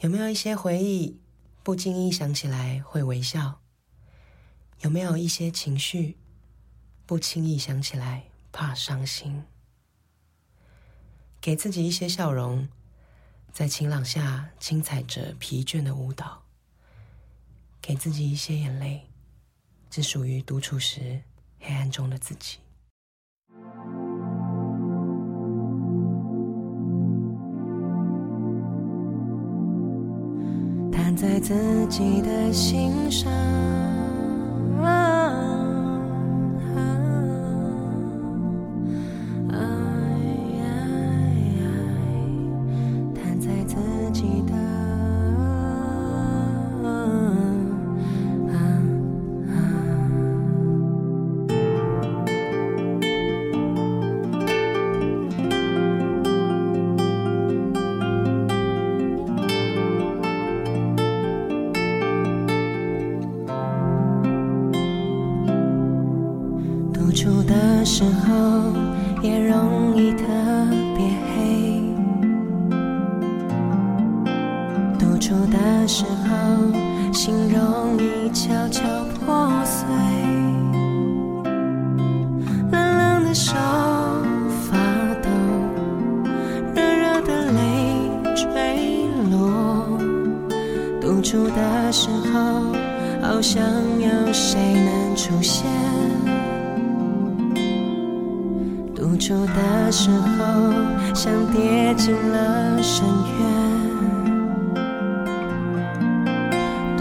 [0.00, 1.18] 有没有一些回忆，
[1.62, 3.62] 不经意想起来会微笑？
[4.80, 6.18] 有没有一些情绪，
[7.06, 9.44] 不轻易想起来怕伤心？
[11.40, 12.68] 给自己一些笑容，
[13.50, 16.42] 在晴朗下轻踩着疲倦的舞蹈。
[17.80, 19.08] 给自己一些眼泪，
[19.88, 21.22] 只属于独处时
[21.58, 22.58] 黑暗中的自己。
[31.16, 31.54] 在自
[31.88, 33.32] 己的心上。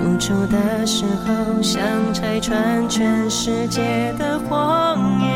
[0.05, 1.81] 独处的时候，想
[2.13, 5.27] 拆穿全世界的谎言。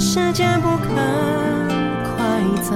[0.00, 0.88] 时间不肯
[2.16, 2.72] 快走，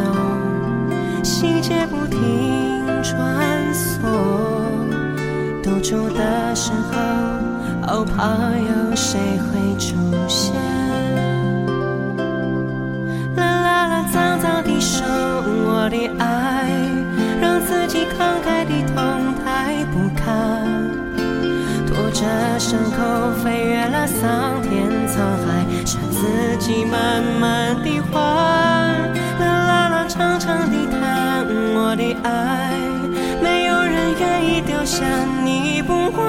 [1.25, 4.03] 细节不停穿梭。
[5.63, 7.01] 独处的时候，
[7.87, 8.27] 好怕
[8.59, 9.97] 有谁会出
[10.29, 10.53] 现。
[22.23, 28.15] 着伤口飞越了桑田沧海，是自己慢慢的还。
[29.41, 31.45] 啦啦啦，长长地叹
[31.75, 32.79] 我的爱，
[33.43, 35.05] 没有人愿意丢下
[35.43, 36.25] 你不管。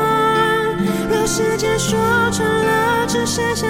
[1.11, 1.99] 若时间说
[2.31, 3.67] 穿了，只剩下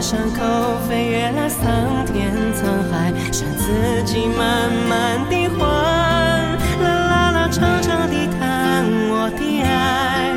[0.00, 0.40] 伤口
[0.88, 6.56] 飞越了桑田沧海，剩自己慢慢的还。
[6.82, 10.32] 啦啦啦，长长的叹我的爱，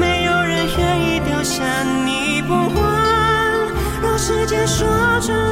[0.00, 1.62] 没有人愿意丢下
[2.06, 2.80] 你不还。
[4.02, 4.88] 让时间说
[5.20, 5.51] 穿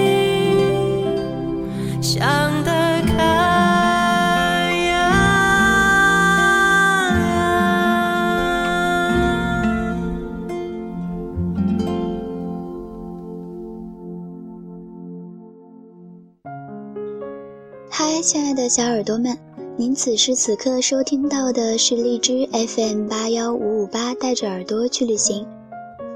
[18.31, 19.37] 亲爱的小耳朵们，
[19.75, 25.45] 您此时此刻收听到的是荔枝 FM 八幺五五八，带着耳朵去旅行。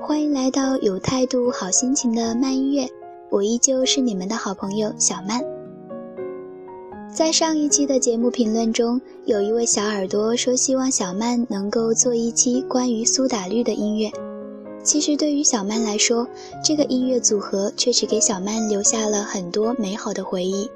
[0.01, 2.88] 欢迎来到有态度、好心情的慢音乐，
[3.29, 5.41] 我依旧是你们的好朋友小曼。
[7.13, 14.09] 在上一期的节目评论中，有一位小耳朵说希望小曼能够做一期关于苏打绿的音乐。
[14.81, 16.25] 其实对于小曼来说，
[16.63, 20.69] 这个音乐组合确实给小曼留下了很多美好的回忆。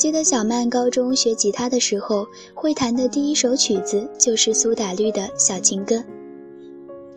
[0.00, 6.02] 记得小曼高中学吉他的时候，会弹的第一首曲子就是苏打绿的小情歌。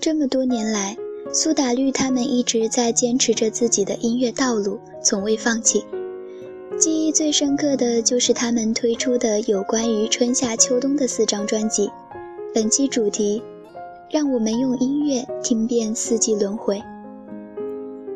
[0.02, 0.98] 这么多年来，
[1.32, 5.86] 苏打绿他们一直在坚持着自己的音乐道路，从未放弃。
[6.78, 11.90] 记忆最深刻的就是他们推出的有关于春夏秋冬的四张专辑。
[12.54, 13.42] 本期主题。
[14.12, 16.80] 让我们用音乐听遍四季轮回。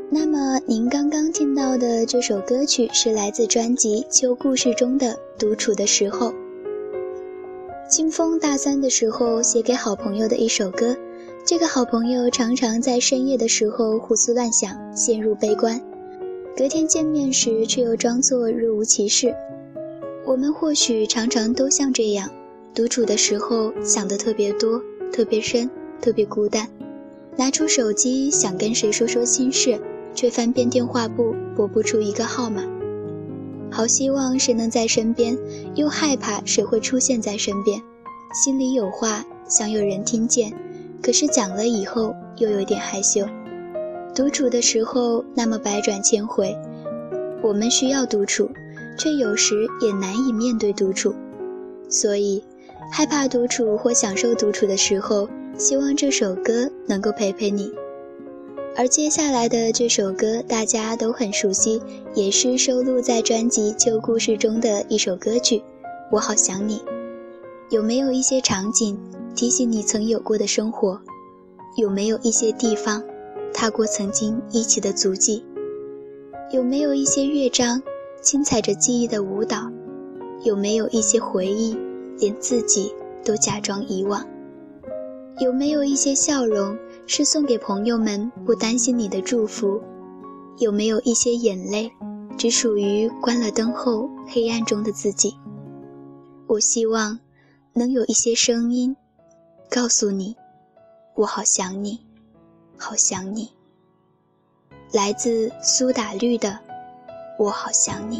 [0.09, 5.07] 那么，您刚刚听到的这首歌曲是来自专辑《旧故事》中的
[5.37, 6.29] 《独处的时候》。
[7.89, 10.95] 清风大三的时候写给好朋友的一首歌。
[11.45, 15.81] 这个好朋友常常在深夜的时候胡思乱想，陷入悲观。
[16.55, 19.35] 隔天见面时，却又装作若无其事。
[20.25, 22.29] 我们或许常常都像这样，
[22.73, 24.81] 独处的时候想的特别多，
[25.11, 25.69] 特别深。
[25.99, 26.69] 特别孤单，
[27.35, 29.79] 拿出手机想跟谁说说心事，
[30.17, 32.63] 却翻遍电话簿拨不出一个号码。
[33.69, 35.37] 好希望谁能在身边，
[35.75, 37.79] 又害怕谁会出现在身边。
[38.33, 40.51] 心里有话想有人听见，
[41.03, 43.23] 可是讲了以后又有点害羞。
[44.15, 46.57] 独处的时候那么百转千回，
[47.43, 48.49] 我们需要独处，
[48.97, 51.13] 却有时也难以面对独处，
[51.87, 52.43] 所以
[52.91, 55.29] 害怕独处或享受独处的时候。
[55.59, 57.71] 希望这首歌能够陪陪你，
[58.79, 61.81] 而接下来的这首歌大家都很熟悉，
[62.13, 65.63] 也是收录在专辑《旧故事》中的一首歌曲。
[66.11, 66.79] 我好想你，
[67.71, 68.95] 有没有一些场景
[69.35, 71.01] 提醒你曾有过的生活？
[71.75, 73.03] 有没有一些地方
[73.51, 75.43] 踏过曾经一起的足迹？
[76.51, 77.81] 有没有一些乐章
[78.21, 79.71] 轻踩着记忆的舞蹈？
[80.43, 81.75] 有没有一些回忆
[82.19, 82.93] 连自己
[83.25, 84.23] 都假装遗忘？
[85.39, 86.77] 有没有一些笑容
[87.07, 89.81] 是送给朋友们不担心你的祝福？
[90.57, 91.89] 有没有一些眼泪
[92.37, 95.33] 只属于关了灯后黑暗中的自己？
[96.47, 97.17] 我希望
[97.73, 98.95] 能有一些声音
[99.69, 100.35] 告诉你，
[101.15, 102.01] 我好想你，
[102.77, 103.51] 好想你。
[104.91, 106.49] 来自苏打绿的
[107.39, 108.19] 《我好想你》。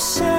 [0.00, 0.29] 好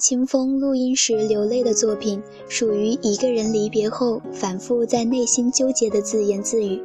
[0.00, 6.80] 清风录音时流泪的作品，属于一个人离别后反复在内心纠结的自言自语。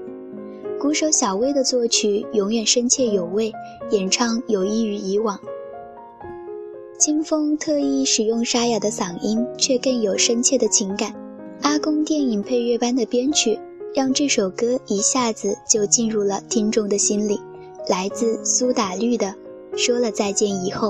[0.78, 3.52] 鼓手小魏的作曲永远深切有味，
[3.90, 5.40] 演唱有益于以往。
[7.00, 11.16] 清风特意使用沙哑的嗓音，却更有深切的情感。
[11.62, 13.58] 阿公电影配乐般的编曲，
[13.96, 17.40] 让这首歌一下子就进入了听众的心里。
[17.88, 19.28] 来自苏打绿的
[19.78, 20.90] 《说了再见以后》。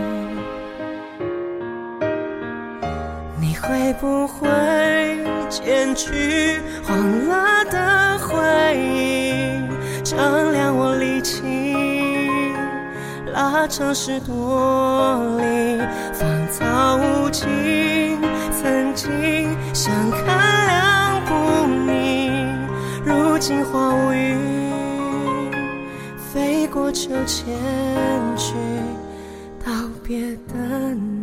[3.61, 4.47] 会不会
[5.49, 9.61] 剪去黄了的回忆，
[10.03, 11.41] 丈量我力气，
[13.33, 15.79] 拉长十多里，
[16.13, 18.19] 芳草无尽。
[18.61, 22.31] 曾经相看两不腻，
[23.03, 24.37] 如今花无语，
[26.33, 27.55] 飞过秋千
[28.35, 28.53] 去
[29.65, 29.71] 道
[30.03, 30.93] 别的。
[30.93, 31.20] 你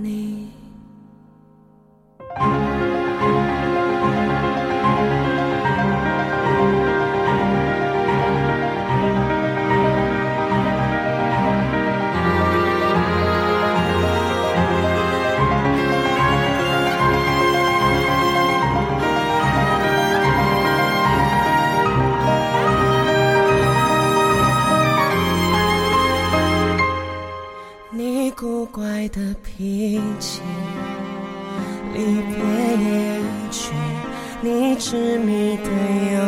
[34.90, 35.68] 痴迷的
[36.14, 36.18] 忧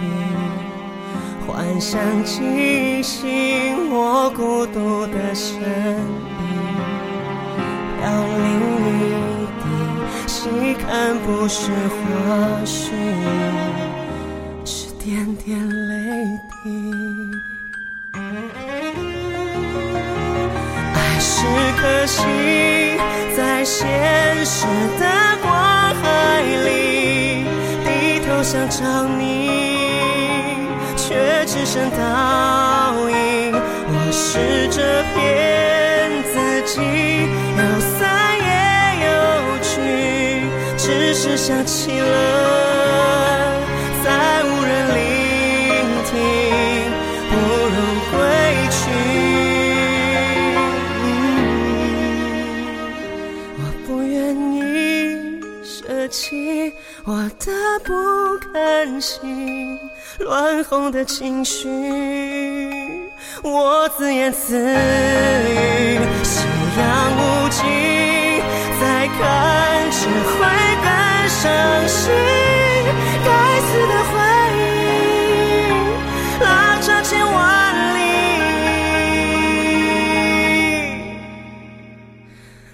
[0.00, 0.02] 郁，
[1.44, 5.64] 幻想惊醒我孤独的身影，
[7.98, 8.00] 飘
[8.38, 8.46] 零
[8.86, 8.86] 一
[9.58, 9.64] 地，
[10.28, 10.38] 细
[10.74, 11.98] 看不是花
[12.64, 12.94] 絮，
[14.64, 15.58] 是点点
[28.60, 29.48] 想找你，
[30.94, 31.96] 却只剩倒
[33.08, 33.54] 影。
[33.88, 36.36] 我试着骗自
[36.66, 36.76] 己，
[37.56, 37.62] 有
[37.96, 37.98] 散
[38.36, 38.52] 也
[39.06, 39.08] 有
[39.62, 39.72] 聚，
[40.76, 42.04] 只是想起了，
[44.04, 45.00] 再无人聆
[46.04, 46.12] 听，
[47.30, 47.32] 不
[47.72, 47.76] 如
[48.12, 48.12] 归
[48.76, 48.78] 去。
[53.56, 54.12] 我不愿
[54.52, 54.60] 意
[55.64, 56.74] 舍弃
[57.06, 57.48] 我的
[57.84, 57.88] 不
[58.82, 59.78] 甘心，
[60.20, 61.68] 乱哄的情绪，
[63.42, 66.46] 我自言自语，夕
[66.78, 67.62] 阳无尽，
[68.80, 70.32] 再看只会
[70.80, 70.88] 更
[71.28, 72.10] 伤心。
[73.22, 73.28] 该
[73.60, 74.16] 死的回
[74.56, 74.62] 忆，
[76.42, 76.48] 拉
[76.80, 77.38] 长千万
[77.98, 78.00] 里，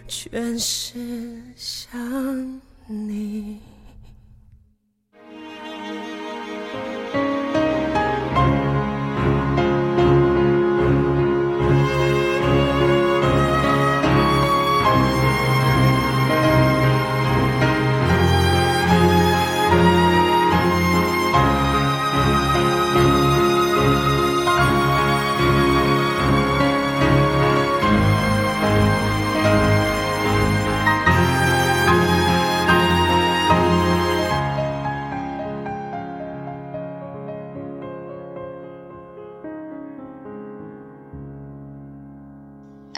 [0.06, 0.94] 全是
[1.56, 1.98] 想。
[2.86, 3.58] 你。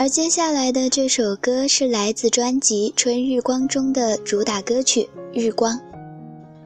[0.08, 5.02] 接下来的这首歌是来自专辑《春日光》中的主打歌曲
[5.38, 5.74] 《日光》。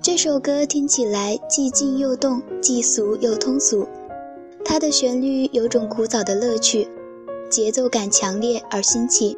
[0.01, 3.89] 这首歌听起来既静又动，既俗又通俗。
[4.65, 6.87] 它的旋律有种古早的乐趣，
[7.51, 9.37] 节奏感强烈而新奇，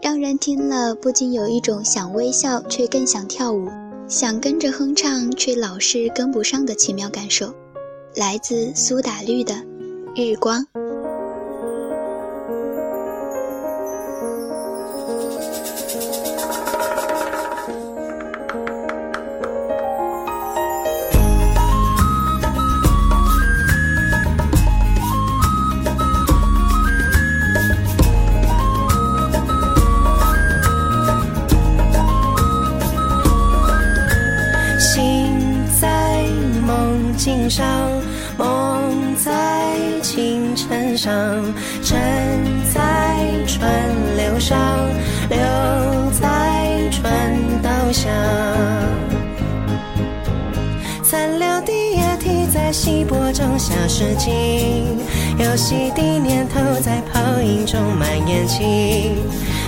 [0.00, 3.68] 让人听了不禁有一种想微笑却更想跳舞、
[4.08, 7.52] 想跟着哼唱却老是跟不上的奇妙感受。
[8.16, 9.54] 来自苏打绿的
[10.16, 10.66] 《日光》。
[53.92, 54.32] 中消失尽，
[55.38, 59.12] 游戏的念头在泡影中蔓延起。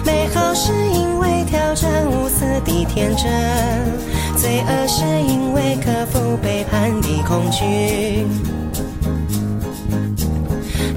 [0.05, 3.31] 美好是因为挑战无私的天真，
[4.37, 8.27] 罪恶是因为克服背叛的恐惧。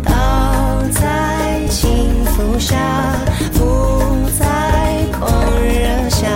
[0.04, 2.78] 倒在轻浮下，
[3.52, 4.02] 浮
[4.40, 5.30] 在狂
[5.66, 6.30] 热下，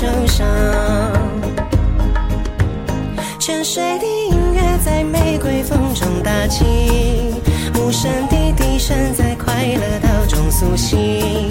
[0.00, 0.46] 受伤。
[3.40, 6.64] 泉水的音乐在玫瑰风中打起，
[7.74, 11.48] 无声的笛声在快乐岛中苏醒。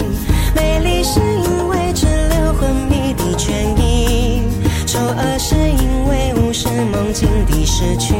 [0.56, 4.40] 美丽是因为滞留昏迷的倦意，
[4.86, 6.32] 丑恶是因为。
[6.48, 8.14] 无视梦境的失去。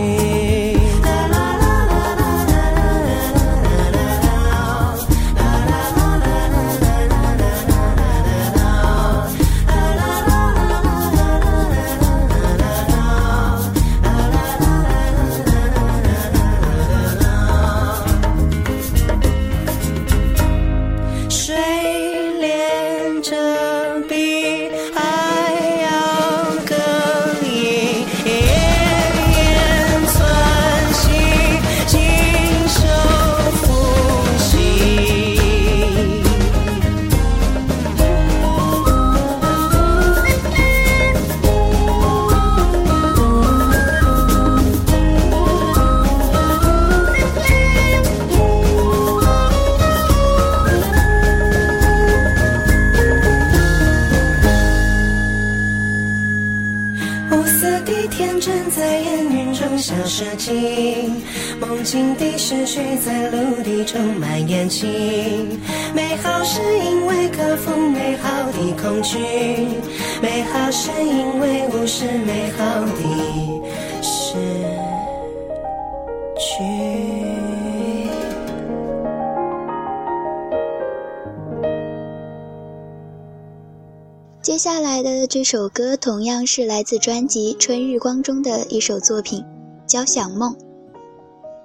[85.50, 89.40] 首歌同样是来自专辑《春日光》中的一首作品
[89.86, 90.52] 《交响梦》。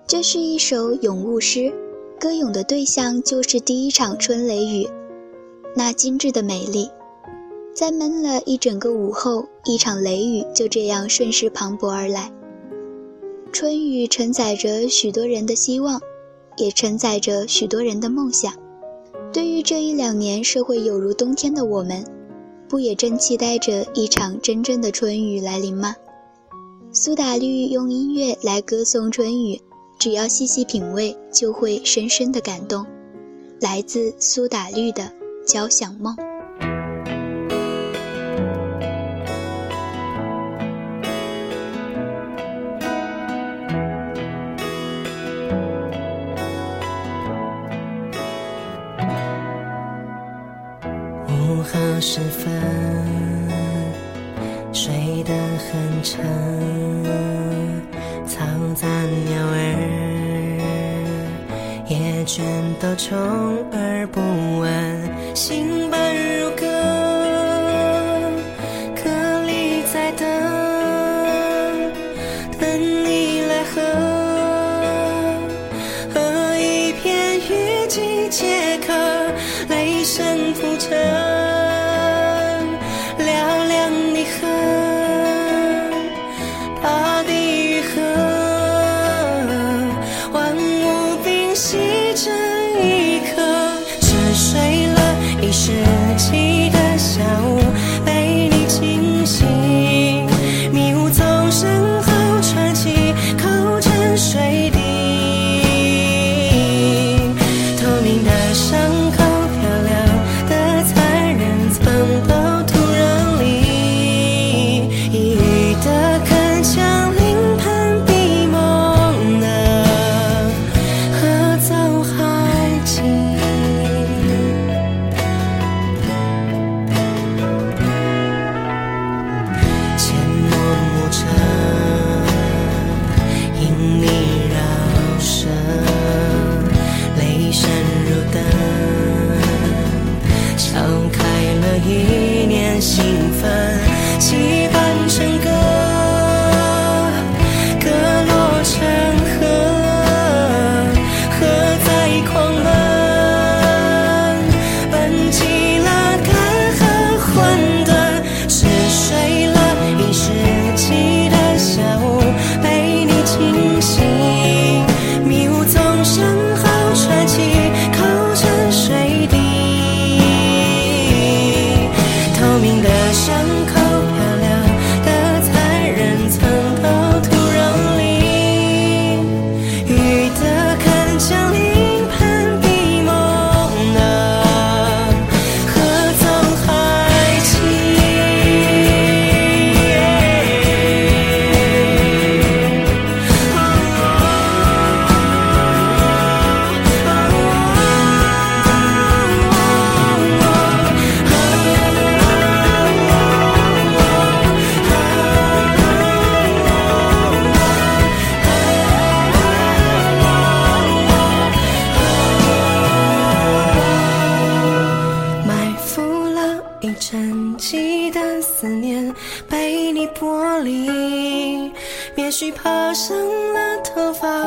[0.08, 1.74] 这是一首咏物诗，
[2.18, 4.88] 歌咏的对象就是第一场春雷雨，
[5.76, 6.90] 那精致的美丽。
[7.76, 12.32] 在闷了一整个午后，一场雷雨就这样顺势磅礴而来。
[13.52, 16.00] 春雨承载着许多人的希望，
[16.56, 18.54] 也承载着许多人的梦想。
[19.34, 22.06] 对于这一两年社会有如冬天的我们，
[22.74, 25.96] 不也正期待着一场真正的春雨来临吗？
[26.92, 29.62] 苏打绿用音乐来歌颂春雨。
[30.00, 32.84] 只要细细品味，就会深深的感动。
[33.62, 35.04] 来自苏打绿的
[35.46, 36.16] 《交响梦》。
[52.02, 52.52] 时分，
[54.74, 56.24] 睡得很沉。
[58.28, 58.88] 嘈杂
[59.28, 60.60] 鸟儿，
[61.88, 62.44] 也全
[62.80, 63.16] 都充
[63.72, 64.20] 耳不
[64.60, 65.83] 闻，心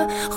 [0.06, 0.35] 我。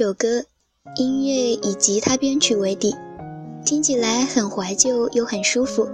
[0.00, 0.44] 首歌，
[0.94, 2.94] 音乐以吉他编曲为底，
[3.64, 5.88] 听起来很怀旧又很舒服，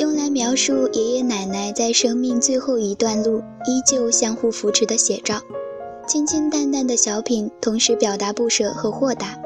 [0.00, 5.40] 用来描述爷爷奶奶在生命最后一段路依旧相互扶持的写照。
[6.08, 9.38] 清清淡淡的小品，同时表达不舍和豁达，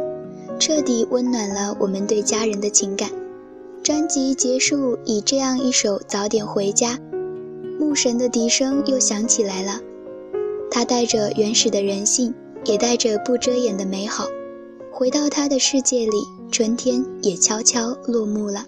[0.58, 3.10] 彻底温暖了我们对家人的情感。
[3.82, 6.94] 专辑结束以这样一首《早点回家》，
[7.78, 9.78] 牧神的笛声又响起来了，
[10.70, 12.34] 它带着原始的人性。
[12.64, 14.26] 也带着不遮掩的美好，
[14.92, 18.64] 回到他的世界里，春天也悄悄落幕了。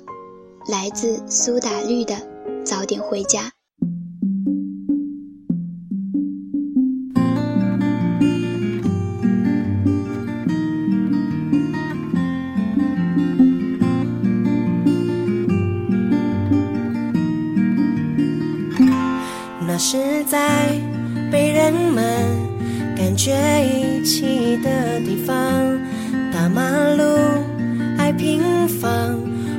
[0.69, 2.15] 来自苏打绿的
[2.65, 3.41] 《早点回家》。
[25.27, 25.35] 方，
[26.33, 26.63] 大马
[26.97, 27.05] 路
[27.99, 28.91] 爱平房，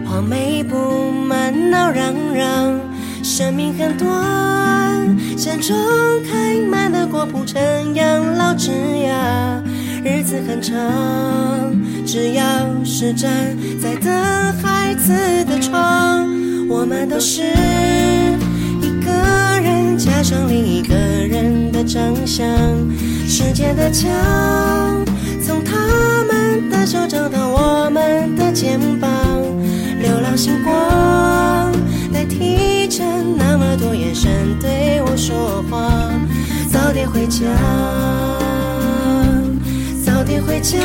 [0.06, 2.80] 黄梅布满闹嚷嚷。
[3.23, 4.08] 生命很短，
[5.38, 5.76] 山中
[6.30, 7.62] 开满了果铺成
[7.95, 9.63] 养老枝桠。
[10.04, 10.76] 日子很长，
[12.06, 12.43] 只要
[12.84, 13.32] 是站
[13.82, 14.12] 在等
[14.62, 15.13] 孩子
[15.45, 16.28] 的窗，
[16.67, 17.41] 我们都是
[18.82, 19.12] 一个
[19.62, 22.45] 人加上另一个人的长相。
[23.26, 24.12] 时间的墙，
[25.45, 29.12] 从他们的手掌到我们的肩膀，
[29.99, 31.69] 流浪星光
[32.13, 33.03] 代替着
[33.38, 36.10] 那么多眼神对我说话。
[36.71, 37.45] 早点回家，
[40.06, 40.77] 早点回家！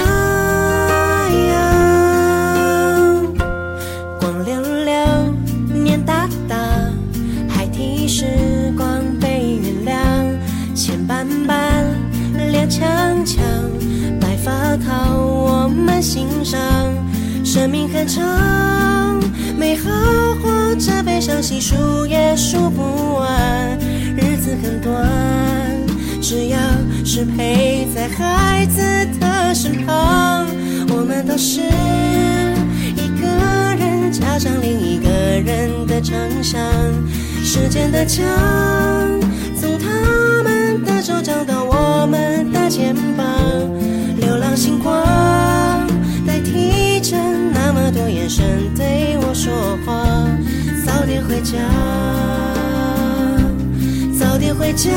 [15.98, 16.60] 我们欣赏。
[17.44, 19.20] 生命很长，
[19.58, 19.90] 美好
[20.40, 23.76] 或者悲伤，细数也数不完。
[24.16, 24.94] 日子很短，
[26.22, 26.58] 只要
[27.04, 28.80] 是陪在孩子
[29.18, 30.46] 的身旁，
[30.90, 31.62] 我们都是
[32.94, 33.26] 一个
[33.74, 36.62] 人加上另一个人的长相。
[37.42, 38.24] 时间的墙，
[39.60, 43.26] 从他们的手掌到我们的肩膀，
[44.20, 44.94] 流浪星光
[48.28, 50.26] 声对我说话。
[50.84, 51.56] 早点回家，
[54.18, 54.96] 早点回家呀！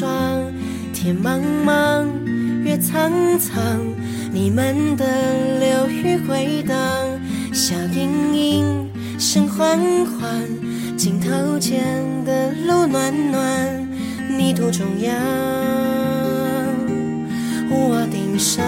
[0.00, 0.08] 霜。
[0.94, 2.06] 天茫茫，
[2.64, 3.60] 月苍苍，
[4.32, 5.04] 你们的
[5.58, 6.78] 流语回荡，
[7.52, 11.84] 笑盈盈，声缓缓，镜头前
[12.24, 13.86] 的路暖暖，
[14.38, 15.14] 泥土中央，
[17.70, 18.64] 屋顶上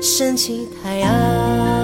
[0.00, 1.79] 升起太阳。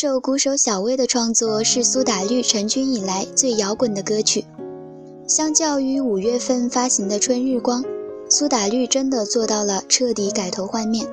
[0.00, 4.46] 这首鼓手小薇的创作是苏打绿成军以来最摇滚的歌曲。
[5.28, 7.82] 相较于五月份发行的《春日光》，
[8.26, 11.06] 苏打绿真的做到了彻底改头换面。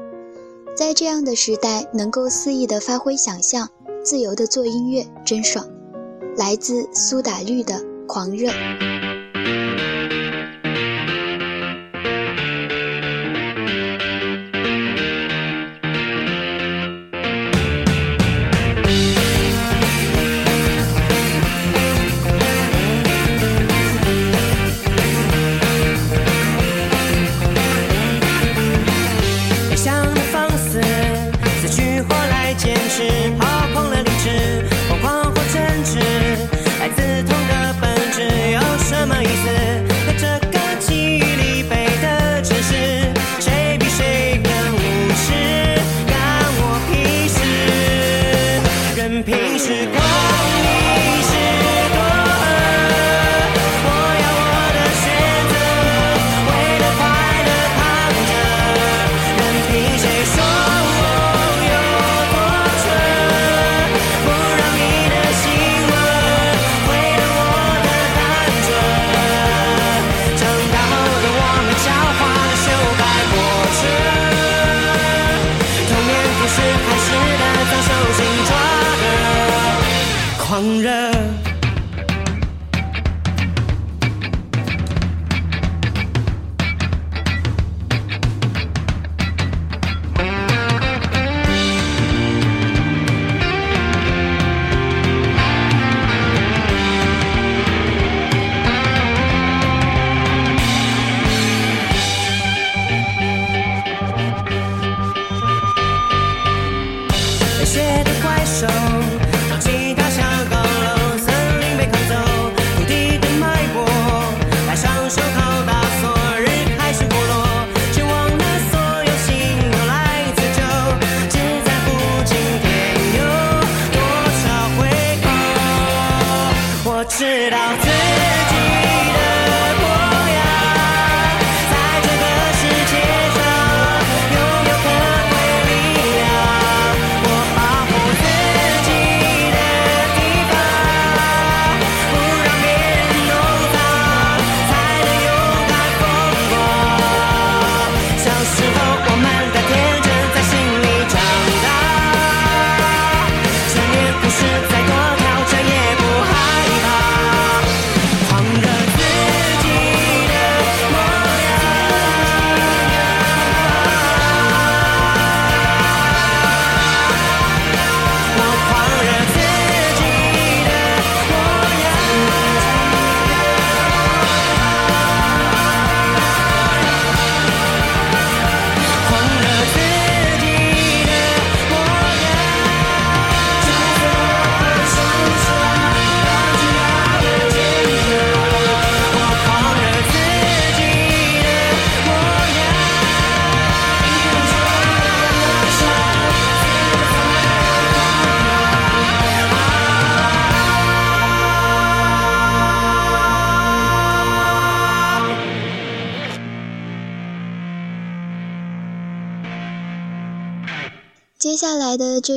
[0.74, 3.68] 在这样的时代，能够肆意的发挥想象，
[4.06, 5.68] 自由的做音乐，真爽。
[6.38, 7.74] 来自苏打绿的
[8.08, 8.50] 《狂热》。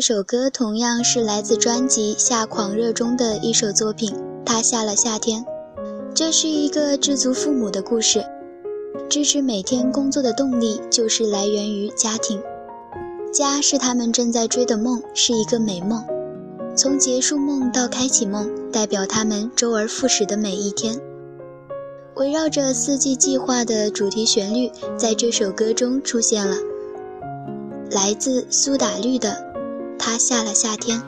[0.01, 4.15] 这首歌同样是来自专辑《夏狂热》中的一首作品，
[4.47, 5.45] 《他下了夏天。
[6.15, 8.25] 这是一个知足父母的故事。
[9.11, 12.43] 支持每天工作的动力就是来源于家庭，
[13.31, 16.03] 家是他们正在追的梦，是一个美梦。
[16.75, 20.99] 从结束梦到开启梦，代表他们周而复始的每一天。
[22.15, 26.57] 围绕着四季计划的主题旋律，在这首歌中出现了，
[27.91, 29.29] 来自苏打绿的
[30.01, 30.99] 《他下了夏天》。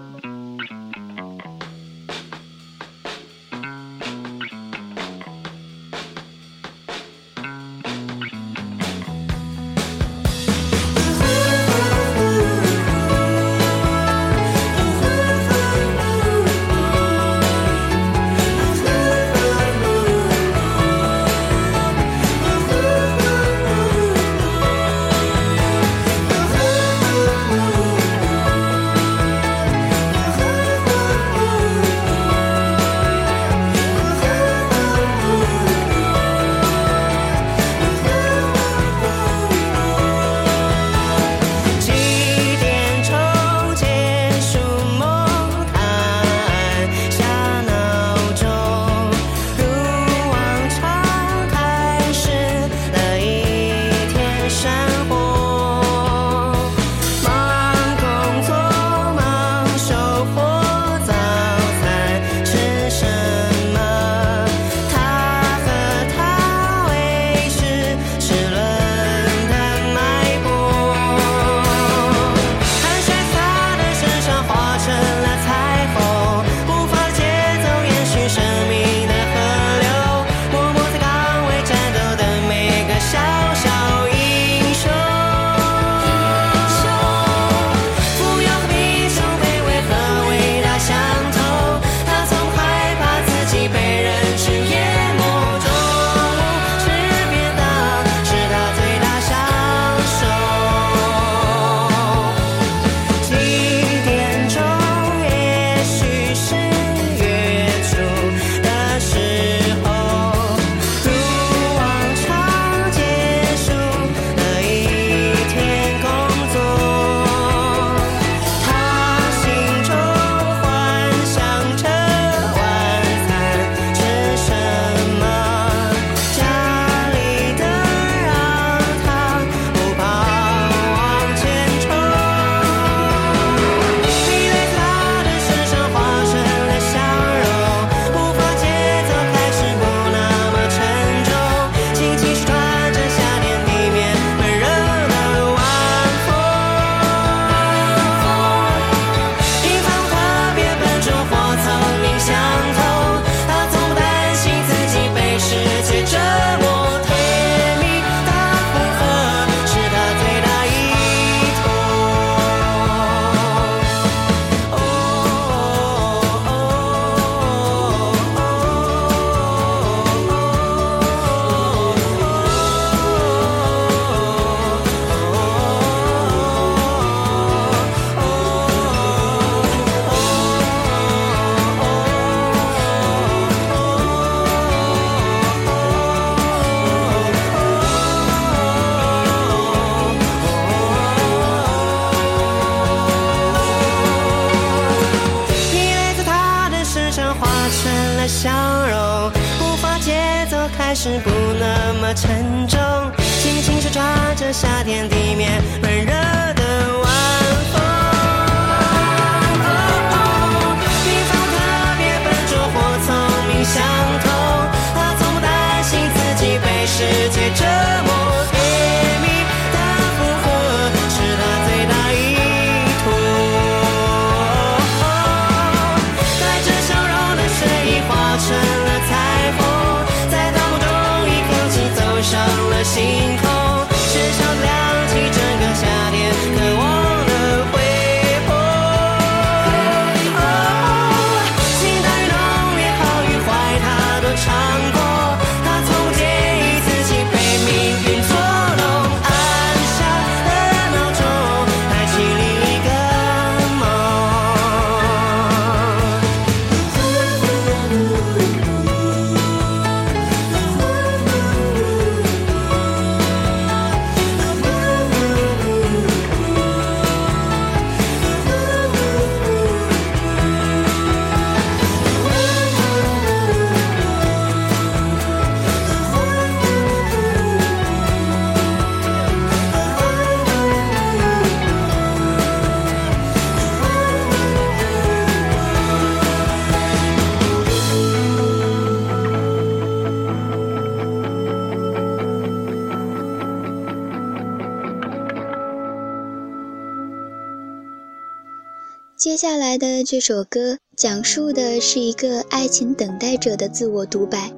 [299.73, 304.53] 来的这首歌讲述的是一个爱情等待者的自我独白，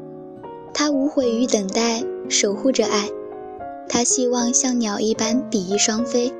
[0.75, 3.09] 他无悔于等待，守护着爱，
[3.89, 6.33] 他希望像鸟一般比翼双飞，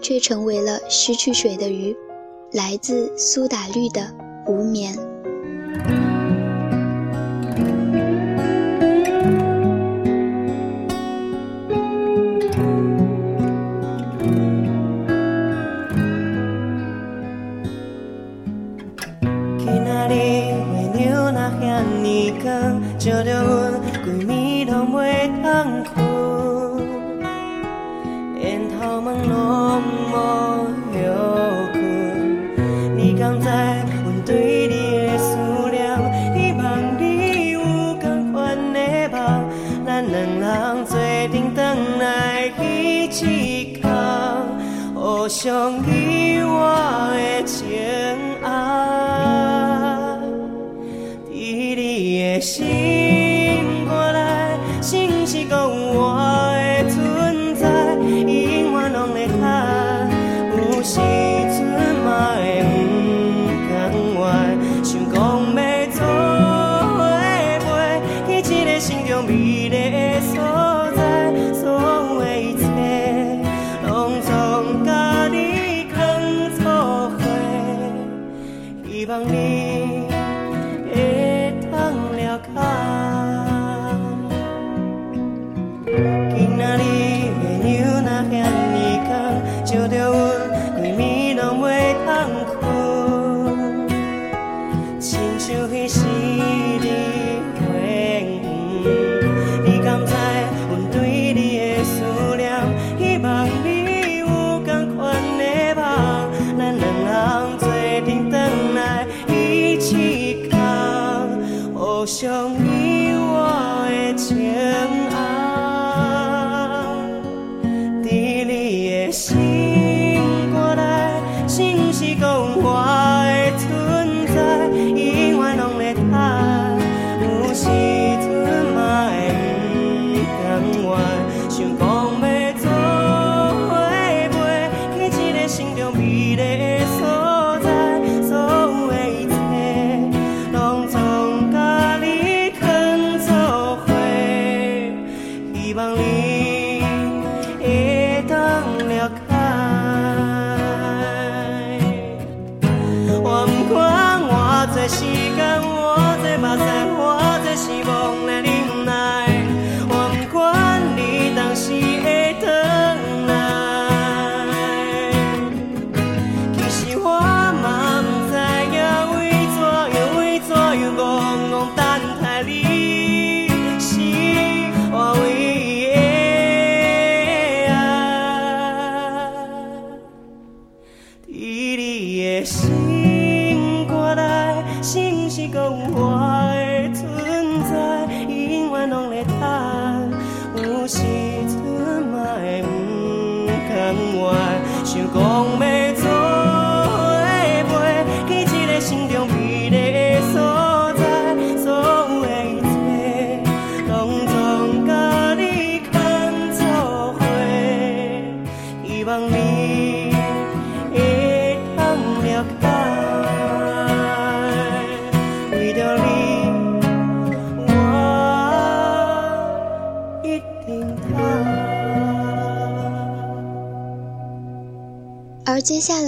[0.00, 1.96] 却成为了失去水的鱼。
[2.52, 4.14] 来自苏打绿的
[4.46, 4.96] 无眠。
[34.36, 34.65] me.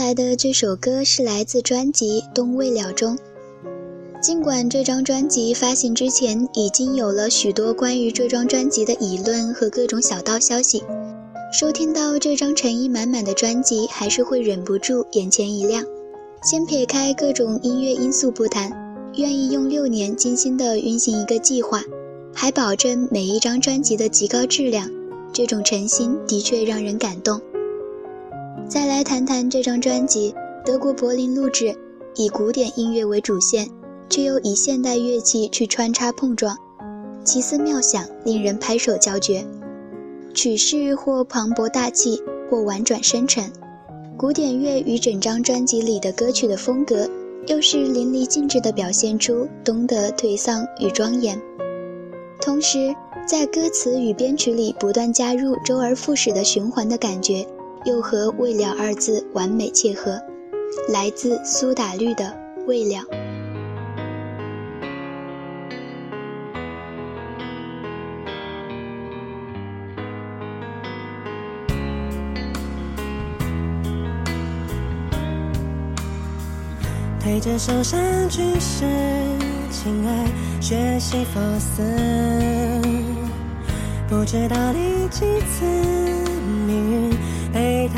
[0.08, 3.18] 来的这首歌是来自专辑《冬未了》中。
[4.22, 10.82] 尽管这张专辑发行之前已经有了许多关于这张专辑的议论和各种小道消息，
[11.52, 15.84] 收听到这张诚意满满的专辑，还是会忍不住眼前一亮。
[16.42, 18.72] 先撇开各种音乐因素不谈，
[19.16, 21.82] 愿意用六年精心的运行一个计划，
[22.32, 24.88] 还保证每一张专辑的极高质量，
[25.34, 27.38] 这种诚心的确让人感动。
[28.68, 31.74] 再来谈谈这张专辑，德国柏林录制，
[32.16, 33.66] 以古典音乐为主线，
[34.10, 36.54] 却又以现代乐器去穿插碰撞，
[37.24, 39.42] 奇思妙想，令人拍手叫绝。
[40.34, 43.50] 曲式或磅礴大气，或婉转深沉，
[44.18, 47.08] 古典乐与整张专辑里的歌曲的风格，
[47.46, 51.40] 又是淋漓尽致地表现出东德颓丧与庄严。
[52.38, 52.94] 同时，
[53.26, 57.46] 在歌词与编曲里不断加入周而复始的循环的感觉。
[57.88, 60.20] 又和未了二字完美契合
[60.92, 63.02] 来自苏打绿的未了。
[77.18, 78.84] 推着手上举世
[79.70, 80.26] 亲爱
[80.60, 81.82] 学习佛斯
[84.08, 85.64] 不知道第几次
[86.66, 87.17] 命运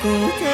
[0.00, 0.47] Okay.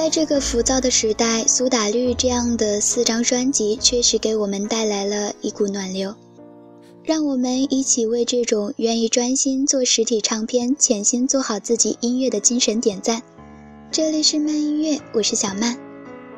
[0.00, 6.14] 在这个浮躁的时代苏打绿这样的四张专辑确实给我们带来了一股暖流。
[7.04, 13.20] 让我们一起为这种愿意专心做实体唱片潜心做好自己音乐的精神点赞。
[13.90, 15.76] 这里是慢音乐我是小曼。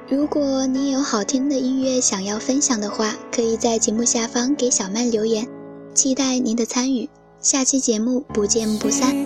[0.09, 5.47] 如果你有好听的音乐想要分享的话可以在节目下方给小曼留言
[5.95, 7.09] 期待您的参与。
[7.41, 9.25] 下期节目不见不散。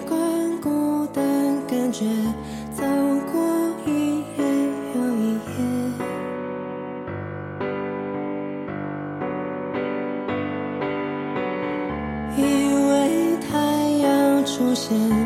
[14.89, 15.26] 只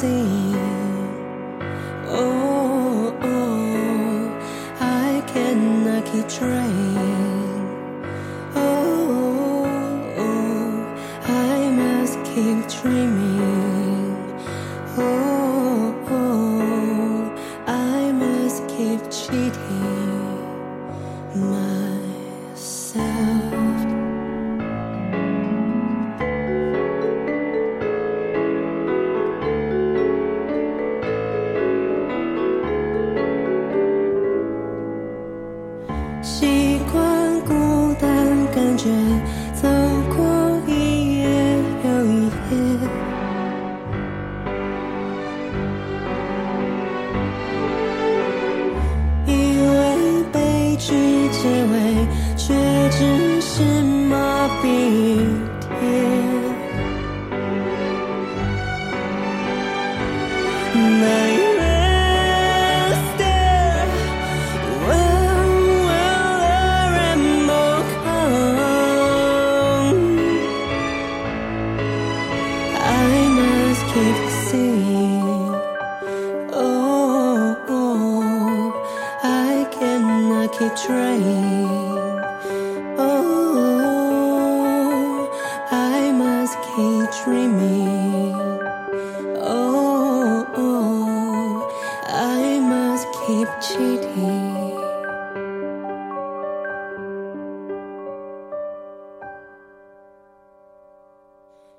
[0.00, 0.67] see.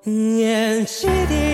[0.04, 1.49] 眼睛。